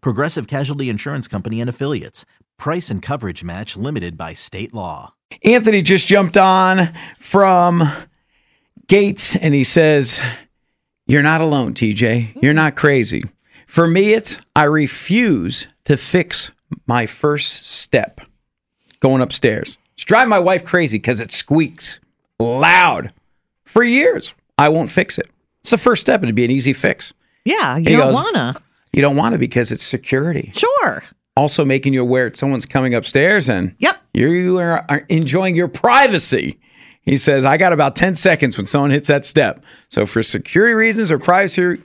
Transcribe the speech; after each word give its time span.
Progressive 0.00 0.46
Casualty 0.46 0.88
Insurance 0.88 1.28
Company 1.28 1.60
and 1.60 1.70
Affiliates. 1.70 2.24
Price 2.58 2.90
and 2.90 3.02
coverage 3.02 3.44
match 3.44 3.76
limited 3.76 4.16
by 4.16 4.32
state 4.34 4.72
law. 4.74 5.12
Anthony 5.44 5.82
just 5.82 6.06
jumped 6.06 6.36
on 6.36 6.92
from 7.18 7.82
Gates 8.88 9.36
and 9.36 9.52
he 9.54 9.64
says, 9.64 10.20
You're 11.06 11.22
not 11.22 11.40
alone, 11.40 11.74
TJ. 11.74 12.40
You're 12.42 12.54
not 12.54 12.76
crazy. 12.76 13.22
For 13.66 13.86
me, 13.88 14.12
it's 14.14 14.38
I 14.54 14.64
refuse 14.64 15.66
to 15.84 15.96
fix 15.96 16.52
my 16.86 17.06
first 17.06 17.66
step 17.66 18.20
going 19.00 19.20
upstairs. 19.22 19.76
It's 19.94 20.04
driving 20.04 20.28
my 20.30 20.38
wife 20.38 20.64
crazy 20.64 20.98
because 20.98 21.20
it 21.20 21.32
squeaks 21.32 22.00
loud 22.38 23.12
for 23.64 23.82
years. 23.82 24.32
I 24.58 24.68
won't 24.68 24.90
fix 24.90 25.18
it. 25.18 25.28
It's 25.62 25.70
the 25.70 25.78
first 25.78 26.02
step. 26.02 26.22
It'd 26.22 26.34
be 26.34 26.44
an 26.44 26.50
easy 26.50 26.72
fix. 26.72 27.12
Yeah, 27.44 27.76
you 27.76 27.84
He 27.90 27.96
don't 27.96 28.12
goes- 28.12 28.14
wanna. 28.14 28.62
You 28.96 29.02
don't 29.02 29.14
want 29.16 29.34
to 29.34 29.38
because 29.38 29.70
it's 29.70 29.84
security. 29.84 30.50
Sure. 30.54 31.04
Also, 31.36 31.64
making 31.64 31.92
you 31.92 32.00
aware 32.02 32.30
that 32.30 32.36
someone's 32.36 32.66
coming 32.66 32.94
upstairs 32.94 33.48
and 33.48 33.74
Yep. 33.78 33.96
you 34.14 34.58
are, 34.58 34.84
are 34.88 35.04
enjoying 35.10 35.54
your 35.54 35.68
privacy. 35.68 36.58
He 37.02 37.18
says, 37.18 37.44
I 37.44 37.56
got 37.58 37.72
about 37.72 37.94
10 37.94 38.14
seconds 38.16 38.56
when 38.56 38.66
someone 38.66 38.90
hits 38.90 39.06
that 39.08 39.24
step. 39.24 39.62
So, 39.90 40.06
for 40.06 40.22
security 40.22 40.74
reasons 40.74 41.12
or 41.12 41.18
privacy 41.18 41.80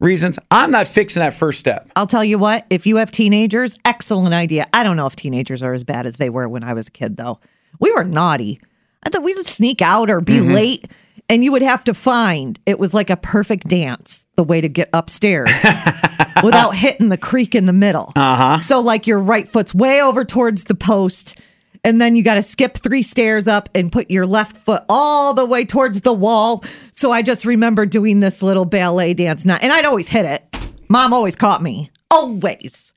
reasons, 0.00 0.38
I'm 0.50 0.70
not 0.70 0.86
fixing 0.88 1.20
that 1.20 1.34
first 1.34 1.58
step. 1.60 1.90
I'll 1.96 2.06
tell 2.06 2.24
you 2.24 2.38
what, 2.38 2.64
if 2.70 2.86
you 2.86 2.96
have 2.96 3.10
teenagers, 3.10 3.76
excellent 3.84 4.32
idea. 4.34 4.66
I 4.72 4.82
don't 4.84 4.96
know 4.96 5.06
if 5.06 5.16
teenagers 5.16 5.62
are 5.62 5.74
as 5.74 5.84
bad 5.84 6.06
as 6.06 6.16
they 6.16 6.30
were 6.30 6.48
when 6.48 6.64
I 6.64 6.72
was 6.72 6.88
a 6.88 6.90
kid, 6.92 7.16
though. 7.16 7.40
We 7.80 7.90
were 7.92 8.04
naughty. 8.04 8.60
I 9.04 9.10
thought 9.10 9.24
we 9.24 9.34
would 9.34 9.46
sneak 9.48 9.82
out 9.82 10.08
or 10.10 10.20
be 10.20 10.34
Mm-hmm. 10.34 10.52
late, 10.52 10.88
and 11.28 11.42
you 11.44 11.50
would 11.52 11.62
have 11.62 11.82
to 11.84 11.92
find 11.94 12.58
it 12.66 12.78
was 12.78 12.94
like 12.94 13.10
a 13.10 13.16
perfect 13.16 13.66
dance, 13.66 14.26
the 14.36 14.44
way 14.44 14.60
to 14.60 14.68
get 14.68 14.88
upstairs 14.92 15.50
without 16.44 16.74
hitting 16.74 17.08
the 17.08 17.16
creak 17.16 17.54
in 17.54 17.66
the 17.66 17.72
middle. 17.72 18.12
Uh 18.16 18.36
huh. 18.36 18.58
So, 18.58 18.80
like, 18.80 19.06
your 19.06 19.18
right 19.18 19.48
foot's 19.48 19.74
way 19.74 20.00
over 20.02 20.24
towards 20.24 20.64
the 20.64 20.74
post. 20.74 21.40
And 21.84 22.00
then 22.00 22.14
you 22.14 22.22
got 22.22 22.34
to 22.34 22.42
skip 22.42 22.78
three 22.78 23.02
stairs 23.02 23.48
up 23.48 23.68
and 23.74 23.90
put 23.90 24.08
your 24.08 24.24
left 24.24 24.56
foot 24.56 24.84
all 24.88 25.34
the 25.34 25.44
way 25.44 25.64
towards 25.64 26.02
the 26.02 26.12
wall. 26.12 26.64
So 26.92 27.10
I 27.10 27.22
just 27.22 27.44
remember 27.44 27.86
doing 27.86 28.20
this 28.20 28.40
little 28.40 28.64
ballet 28.64 29.14
dance. 29.14 29.44
Now, 29.44 29.58
and 29.60 29.72
I'd 29.72 29.84
always 29.84 30.06
hit 30.06 30.24
it. 30.24 30.44
Mom 30.88 31.12
always 31.12 31.34
caught 31.34 31.60
me. 31.60 31.90
Always. 32.08 32.92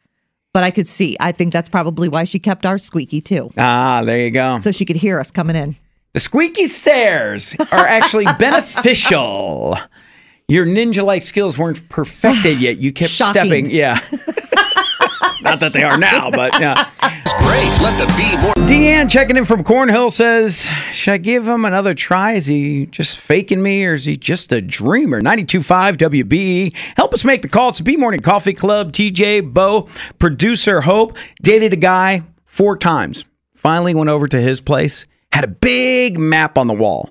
But 0.54 0.64
I 0.64 0.72
could 0.72 0.88
see. 0.88 1.18
I 1.20 1.32
think 1.32 1.52
that's 1.52 1.68
probably 1.68 2.08
why 2.09 2.26
she 2.26 2.38
kept 2.38 2.66
our 2.66 2.78
squeaky 2.78 3.22
too. 3.22 3.52
Ah, 3.58 4.04
there 4.06 4.20
you 4.20 4.32
go. 4.32 4.59
So 4.59 4.72
she 4.72 4.86
could 4.86 4.96
hear 4.98 5.20
us 5.20 5.32
coming 5.32 5.56
in. 5.56 5.76
The 6.14 6.20
squeaky 6.20 6.68
stairs 6.68 7.56
are 7.59 7.88
actually 7.88 8.26
beneficial. 8.40 9.78
Your 10.48 10.66
ninja 10.66 11.04
like 11.04 11.24
skills 11.24 11.58
weren't 11.58 11.88
perfected 11.90 12.60
yet. 12.60 12.78
You 12.78 12.92
kept 12.94 13.12
Shocking. 13.12 13.32
stepping. 13.32 13.70
Yeah. 13.72 14.00
Not 15.42 15.60
that 15.60 15.72
they 15.74 15.84
are 15.84 15.98
now, 15.98 16.30
but 16.30 16.60
yeah. 16.60 16.74
It's 17.04 17.34
great. 17.34 17.84
Let 17.84 17.98
the 18.00 18.14
be 18.16 18.42
more. 18.42 18.54
Deanne 18.68 19.10
checking 19.10 19.38
in 19.38 19.46
from 19.46 19.64
Cornhill 19.64 20.12
says, 20.12 20.70
Should 20.92 21.14
I 21.14 21.18
give 21.18 21.48
him 21.48 21.66
another 21.66 21.94
try? 21.96 22.34
Is 22.34 22.46
he 22.46 22.86
just 22.88 23.18
faking 23.18 23.62
me 23.64 23.86
or 23.86 23.94
is 23.96 24.06
he 24.06 24.18
just 24.18 24.52
a 24.52 24.62
dreamer? 24.62 25.20
92.5 25.22 25.98
WBE. 25.98 26.76
Help 26.96 27.14
us 27.16 27.24
make 27.24 27.42
the 27.42 27.50
call. 27.50 27.70
It's 27.70 27.80
the 27.80 27.84
B 27.84 27.96
Morning 27.98 28.20
Coffee 28.22 28.54
Club. 28.54 28.92
TJ, 28.92 29.52
Bo, 29.54 29.88
producer 30.20 30.82
Hope, 30.82 31.18
dated 31.42 31.74
a 31.74 31.78
guy 31.78 32.22
four 32.46 32.78
times. 32.78 33.26
Finally 33.56 33.96
went 33.96 34.10
over 34.12 34.28
to 34.28 34.40
his 34.40 34.62
place, 34.62 35.08
had 35.32 35.44
a 35.44 35.48
big 35.48 36.20
map 36.20 36.56
on 36.58 36.68
the 36.68 36.74
wall, 36.74 37.10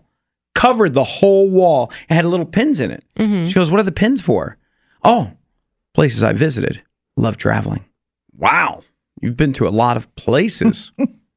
covered 0.64 0.94
the 0.94 1.04
whole 1.04 1.50
wall, 1.50 1.92
and 2.08 2.16
had 2.16 2.24
little 2.24 2.46
pins 2.46 2.80
in 2.80 2.90
it. 2.90 3.04
Mm-hmm. 3.16 3.46
She 3.46 3.54
goes, 3.54 3.70
What 3.70 3.80
are 3.80 3.84
the 3.84 3.92
pins 3.92 4.22
for? 4.22 4.56
Oh, 5.02 5.30
places 5.92 6.22
I 6.22 6.32
visited. 6.32 6.82
Love 7.18 7.36
traveling. 7.36 7.84
Wow. 8.34 8.82
You've 9.20 9.36
been 9.36 9.52
to 9.54 9.68
a 9.68 9.70
lot 9.70 9.98
of 9.98 10.12
places. 10.16 10.90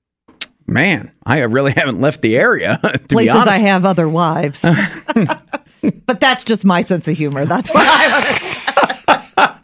Man, 0.67 1.11
I 1.25 1.39
really 1.39 1.73
haven't 1.73 1.99
left 1.99 2.21
the 2.21 2.37
area. 2.37 2.79
To 2.83 2.99
be 2.99 3.15
Places. 3.15 3.35
I 3.35 3.57
have 3.57 3.83
other 3.83 4.07
wives. 4.07 4.63
but 6.05 6.19
that's 6.19 6.43
just 6.45 6.65
my 6.65 6.81
sense 6.81 7.07
of 7.07 7.17
humor. 7.17 7.45
That's 7.45 7.69
what 7.73 7.85
I 7.85 9.59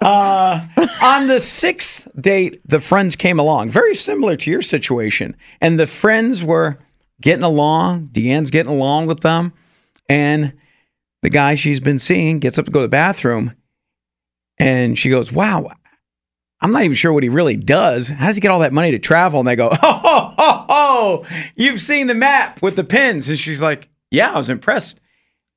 uh, 0.00 0.66
On 1.02 1.28
the 1.28 1.40
sixth 1.40 2.08
date, 2.18 2.60
the 2.66 2.80
friends 2.80 3.16
came 3.16 3.38
along, 3.38 3.70
very 3.70 3.94
similar 3.94 4.36
to 4.36 4.50
your 4.50 4.62
situation. 4.62 5.36
And 5.60 5.78
the 5.78 5.86
friends 5.86 6.42
were 6.42 6.78
getting 7.20 7.44
along. 7.44 8.08
Deanne's 8.08 8.50
getting 8.50 8.72
along 8.72 9.06
with 9.06 9.20
them. 9.20 9.52
And 10.08 10.54
the 11.22 11.30
guy 11.30 11.54
she's 11.54 11.80
been 11.80 11.98
seeing 11.98 12.38
gets 12.38 12.58
up 12.58 12.66
to 12.66 12.70
go 12.70 12.80
to 12.80 12.84
the 12.84 12.88
bathroom. 12.88 13.54
And 14.58 14.98
she 14.98 15.10
goes, 15.10 15.32
Wow, 15.32 15.70
I'm 16.60 16.72
not 16.72 16.84
even 16.84 16.94
sure 16.94 17.12
what 17.12 17.22
he 17.22 17.28
really 17.28 17.56
does. 17.56 18.08
How 18.08 18.26
does 18.26 18.36
he 18.36 18.40
get 18.40 18.50
all 18.50 18.60
that 18.60 18.72
money 18.72 18.90
to 18.92 18.98
travel? 18.98 19.40
And 19.40 19.48
they 19.48 19.56
go, 19.56 19.70
Oh, 19.82 19.92
ho, 19.92 20.34
ho, 20.36 20.64
ho, 20.68 21.26
you've 21.56 21.80
seen 21.80 22.06
the 22.06 22.14
map 22.14 22.62
with 22.62 22.76
the 22.76 22.84
pins. 22.84 23.28
And 23.28 23.38
she's 23.38 23.60
like, 23.60 23.88
Yeah, 24.10 24.32
I 24.32 24.38
was 24.38 24.50
impressed. 24.50 25.00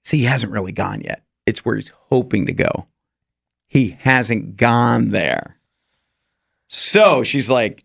See, 0.04 0.20
he 0.20 0.24
hasn't 0.24 0.54
really 0.54 0.72
gone 0.72 1.02
yet. 1.02 1.24
It's 1.46 1.66
where 1.66 1.76
he's 1.76 1.92
hoping 2.10 2.46
to 2.48 2.54
go. 2.54 2.88
He 3.68 3.98
hasn't 4.00 4.56
gone 4.58 5.10
there. 5.10 5.58
So 6.68 7.24
she's 7.24 7.50
like, 7.50 7.84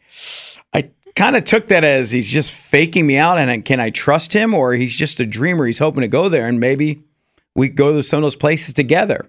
kind 1.15 1.37
of 1.37 1.45
took 1.45 1.69
that 1.69 1.85
as 1.85 2.11
he's 2.11 2.29
just 2.29 2.53
faking 2.53 3.07
me 3.07 3.19
out. 3.19 3.39
And 3.39 3.65
can 3.65 3.81
I 3.81 3.91
trust 3.91 4.33
him 4.33 4.55
or 4.55 4.73
he's 4.75 4.95
just 4.95 5.21
a 5.21 5.27
dreamer? 5.27 5.67
He's 5.67 5.79
hoping 5.79 6.03
to 6.03 6.09
go 6.09 6.29
there 6.29 6.47
and 6.47 6.61
maybe 6.61 7.03
we 7.55 7.69
go 7.69 7.93
to 7.93 8.03
some 8.03 8.19
of 8.19 8.23
those 8.23 8.37
places 8.37 8.75
together. 8.75 9.29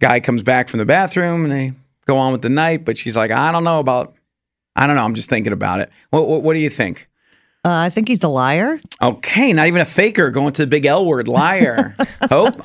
Guy 0.00 0.20
comes 0.20 0.42
back 0.42 0.68
from 0.68 0.78
the 0.78 0.84
bathroom 0.84 1.44
and 1.44 1.52
they 1.52 1.72
go 2.06 2.18
on 2.18 2.32
with 2.32 2.42
the 2.42 2.48
night, 2.48 2.84
but 2.84 2.98
she's 2.98 3.16
like, 3.16 3.30
I 3.30 3.52
don't 3.52 3.64
know 3.64 3.78
about, 3.78 4.14
I 4.74 4.86
don't 4.86 4.96
know. 4.96 5.04
I'm 5.04 5.14
just 5.14 5.28
thinking 5.28 5.52
about 5.52 5.80
it. 5.80 5.90
What, 6.10 6.26
what, 6.28 6.42
what 6.42 6.54
do 6.54 6.60
you 6.60 6.70
think? 6.70 7.08
uh, 7.64 7.70
I 7.70 7.90
think 7.90 8.08
he's 8.08 8.24
a 8.24 8.28
liar. 8.28 8.80
Okay, 9.00 9.52
not 9.52 9.68
even 9.68 9.80
a 9.80 9.84
faker 9.86 10.30
going 10.30 10.52
to 10.54 10.62
the 10.62 10.66
big 10.66 10.84
L 10.84 11.06
word, 11.06 11.28
liar. 11.28 11.94
Hope. 12.28 12.60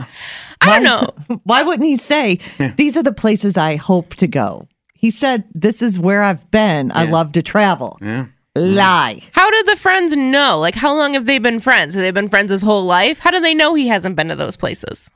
I 0.61 0.79
don't 0.79 0.83
know. 0.83 1.39
Why 1.43 1.61
wouldn't 1.61 1.85
he 1.85 1.97
say, 1.97 2.39
These 2.77 2.97
are 2.97 3.03
the 3.03 3.13
places 3.13 3.57
I 3.57 3.75
hope 3.75 4.15
to 4.15 4.27
go? 4.27 4.67
He 5.07 5.11
said, 5.11 5.45
This 5.53 5.81
is 5.81 5.97
where 5.97 6.21
I've 6.21 6.51
been. 6.51 6.91
I 6.93 7.05
love 7.05 7.31
to 7.31 7.41
travel. 7.41 7.97
Yeah. 8.01 8.25
Lie. 8.57 9.21
How 9.31 9.49
did 9.49 9.65
the 9.65 9.77
friends 9.77 10.13
know? 10.17 10.57
Like, 10.59 10.75
how 10.75 10.93
long 10.93 11.13
have 11.13 11.25
they 11.25 11.39
been 11.39 11.61
friends? 11.61 11.93
Have 11.93 12.03
they 12.03 12.11
been 12.11 12.27
friends 12.27 12.51
his 12.51 12.61
whole 12.61 12.83
life? 12.83 13.19
How 13.19 13.31
do 13.31 13.39
they 13.39 13.53
know 13.53 13.73
he 13.73 13.87
hasn't 13.87 14.17
been 14.17 14.27
to 14.27 14.35
those 14.35 14.57
places? 14.57 15.09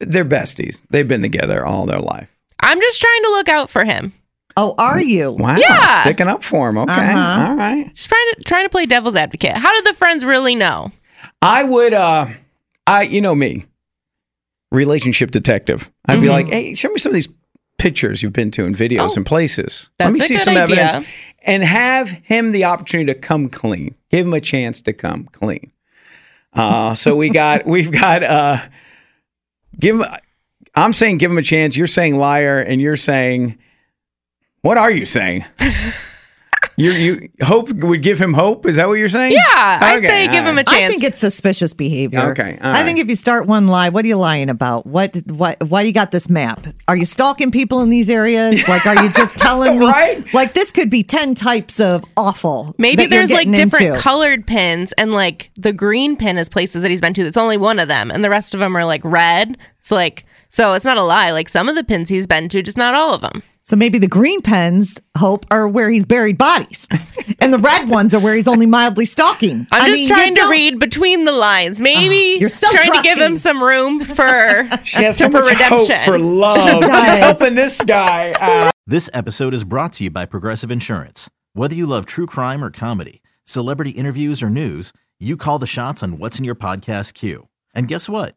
They're 0.00 0.24
besties. 0.24 0.80
They've 0.88 1.06
been 1.06 1.20
together 1.20 1.62
all 1.62 1.84
their 1.84 2.00
life. 2.00 2.30
I'm 2.60 2.80
just 2.80 3.02
trying 3.02 3.22
to 3.24 3.28
look 3.32 3.50
out 3.50 3.68
for 3.68 3.84
him. 3.84 4.14
Oh, 4.56 4.74
are 4.78 5.02
you? 5.02 5.32
Wow. 5.32 5.56
Yeah. 5.56 6.00
Sticking 6.00 6.28
up 6.28 6.42
for 6.42 6.70
him. 6.70 6.78
Okay. 6.78 6.90
Uh-huh. 6.94 7.46
All 7.50 7.56
right. 7.56 7.94
Just 7.94 8.08
trying 8.08 8.26
to 8.36 8.42
trying 8.44 8.64
to 8.64 8.70
play 8.70 8.86
devil's 8.86 9.14
advocate. 9.14 9.52
How 9.58 9.74
did 9.74 9.84
the 9.84 9.92
friends 9.92 10.24
really 10.24 10.54
know? 10.54 10.90
I 11.42 11.64
would 11.64 11.92
uh 11.92 12.28
I 12.86 13.02
you 13.02 13.20
know 13.20 13.34
me. 13.34 13.66
Relationship 14.72 15.32
detective. 15.32 15.92
I'd 16.08 16.22
be 16.22 16.30
like, 16.30 16.48
"Hey, 16.48 16.72
show 16.72 16.88
me 16.88 16.96
some 16.98 17.10
of 17.10 17.14
these 17.14 17.28
pictures 17.78 18.22
you've 18.22 18.32
been 18.32 18.50
to 18.52 18.64
and 18.64 18.76
videos. 18.76 19.10
Oh, 19.10 19.14
and 19.16 19.26
places. 19.26 19.90
Let 19.98 20.12
me 20.12 20.20
see 20.20 20.36
some 20.36 20.56
idea. 20.56 20.76
evidence 20.76 21.08
and 21.42 21.62
have 21.62 22.08
him 22.08 22.52
the 22.52 22.64
opportunity 22.64 23.12
to 23.12 23.18
come 23.18 23.48
clean. 23.48 23.94
Give 24.10 24.26
him 24.26 24.34
a 24.34 24.40
chance 24.40 24.80
to 24.82 24.92
come 24.92 25.24
clean." 25.24 25.70
Uh 26.52 26.94
so 26.94 27.16
we 27.16 27.30
got 27.30 27.66
we've 27.74 27.92
got 27.92 28.22
uh 28.22 28.58
give 29.78 30.00
him 30.00 30.06
I'm 30.74 30.92
saying 30.92 31.18
give 31.18 31.30
him 31.30 31.38
a 31.38 31.42
chance, 31.42 31.76
you're 31.76 31.86
saying 31.86 32.16
liar 32.16 32.60
and 32.60 32.80
you're 32.80 32.96
saying 32.96 33.58
What 34.62 34.78
are 34.78 34.90
you 34.90 35.04
saying? 35.04 35.44
you 36.76 36.90
you 36.90 37.28
hope 37.42 37.70
would 37.72 38.02
give 38.02 38.20
him 38.20 38.34
hope? 38.34 38.66
Is 38.66 38.76
that 38.76 38.88
what 38.88 38.94
you're 38.94 39.08
saying? 39.08 39.32
Yeah, 39.32 39.40
I 39.80 40.00
say 40.00 40.26
give 40.26 40.44
all 40.44 40.50
him 40.50 40.58
a 40.58 40.64
chance. 40.64 40.82
I 40.82 40.88
think 40.88 41.04
it's 41.04 41.18
suspicious 41.18 41.72
behavior. 41.74 42.20
Okay, 42.30 42.58
all 42.60 42.74
I 42.74 42.82
think 42.82 42.98
if 42.98 43.08
you 43.08 43.14
start 43.14 43.46
one 43.46 43.68
lie, 43.68 43.88
what 43.90 44.04
are 44.04 44.08
you 44.08 44.16
lying 44.16 44.50
about? 44.50 44.86
What 44.86 45.16
what 45.28 45.62
why 45.68 45.82
do 45.82 45.88
you 45.88 45.94
got 45.94 46.10
this 46.10 46.28
map? 46.28 46.66
Are 46.88 46.96
you 46.96 47.04
stalking 47.06 47.50
people 47.50 47.80
in 47.80 47.90
these 47.90 48.10
areas? 48.10 48.62
Like 48.74 48.86
are 48.86 49.02
you 49.04 49.10
just 49.12 49.36
telling 49.38 49.78
me 49.78 49.86
Right? 49.86 50.34
like 50.34 50.54
this 50.54 50.72
could 50.72 50.90
be 50.90 51.02
10 51.02 51.34
types 51.34 51.78
of 51.80 52.04
awful. 52.16 52.74
Maybe 52.78 53.06
there's 53.06 53.30
like 53.30 53.50
different 53.50 53.86
into. 53.86 54.00
colored 54.00 54.46
pins, 54.46 54.92
and 54.94 55.12
like 55.12 55.50
the 55.56 55.72
green 55.72 56.16
pin 56.16 56.38
is 56.38 56.48
places 56.48 56.82
that 56.82 56.90
he's 56.90 57.00
been 57.00 57.14
to. 57.14 57.24
That's 57.24 57.36
only 57.36 57.56
one 57.56 57.78
of 57.78 57.88
them, 57.88 58.10
and 58.10 58.24
the 58.24 58.30
rest 58.30 58.54
of 58.54 58.60
them 58.60 58.76
are 58.76 58.84
like 58.84 59.02
red. 59.04 59.56
So 59.80 59.94
like, 59.94 60.24
so 60.54 60.74
it's 60.74 60.84
not 60.84 60.96
a 60.96 61.02
lie. 61.02 61.32
Like 61.32 61.48
some 61.48 61.68
of 61.68 61.74
the 61.74 61.82
pins 61.82 62.08
he's 62.08 62.28
been 62.28 62.48
to, 62.50 62.62
just 62.62 62.78
not 62.78 62.94
all 62.94 63.12
of 63.12 63.20
them. 63.22 63.42
So 63.62 63.74
maybe 63.76 63.98
the 63.98 64.06
green 64.06 64.40
pens 64.40 65.00
hope 65.18 65.46
are 65.50 65.66
where 65.66 65.90
he's 65.90 66.06
buried 66.06 66.38
bodies. 66.38 66.86
and 67.40 67.52
the 67.52 67.58
red 67.58 67.88
ones 67.88 68.14
are 68.14 68.20
where 68.20 68.34
he's 68.34 68.46
only 68.46 68.66
mildly 68.66 69.04
stalking. 69.06 69.66
I'm 69.72 69.82
I 69.82 69.88
just 69.88 70.00
mean, 70.02 70.08
trying 70.08 70.34
to 70.34 70.40
don't- 70.42 70.50
read 70.50 70.78
between 70.78 71.24
the 71.24 71.32
lines. 71.32 71.80
Maybe 71.80 72.34
ah, 72.36 72.40
you're 72.40 72.48
so 72.50 72.68
trying 72.70 72.92
to 72.92 73.02
give 73.02 73.18
him 73.18 73.36
some 73.36 73.60
room 73.64 74.04
for 74.04 74.68
She 74.84 75.02
has 75.02 75.16
so 75.18 75.30
for 75.30 75.40
much 75.42 75.54
hope 75.54 75.88
redemption. 75.88 76.04
for 76.12 76.18
love. 76.20 76.58
She's 76.84 76.86
helping 77.18 77.54
this 77.56 77.80
guy. 77.80 78.34
out. 78.38 78.72
This 78.86 79.10
episode 79.12 79.54
is 79.54 79.64
brought 79.64 79.94
to 79.94 80.04
you 80.04 80.10
by 80.10 80.24
Progressive 80.26 80.70
Insurance. 80.70 81.28
Whether 81.54 81.74
you 81.74 81.86
love 81.86 82.04
true 82.06 82.26
crime 82.26 82.62
or 82.62 82.70
comedy, 82.70 83.22
celebrity 83.44 83.90
interviews 83.92 84.42
or 84.42 84.50
news, 84.50 84.92
you 85.18 85.36
call 85.36 85.58
the 85.58 85.66
shots 85.66 86.02
on 86.02 86.18
what's 86.18 86.38
in 86.38 86.44
your 86.44 86.54
podcast 86.54 87.14
queue. 87.14 87.48
And 87.74 87.88
guess 87.88 88.08
what? 88.08 88.36